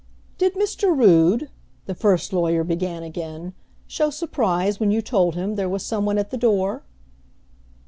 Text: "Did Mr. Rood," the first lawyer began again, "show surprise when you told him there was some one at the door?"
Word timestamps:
"Did 0.39 0.55
Mr. 0.55 0.97
Rood," 0.97 1.51
the 1.85 1.93
first 1.93 2.33
lawyer 2.33 2.63
began 2.63 3.03
again, 3.03 3.53
"show 3.85 4.09
surprise 4.09 4.79
when 4.79 4.89
you 4.89 4.99
told 4.99 5.35
him 5.35 5.53
there 5.53 5.69
was 5.69 5.85
some 5.85 6.07
one 6.07 6.17
at 6.17 6.31
the 6.31 6.37
door?" 6.37 6.81